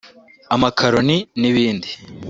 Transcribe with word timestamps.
amakaloni 0.55 1.17
n’ibindi” 1.39 1.89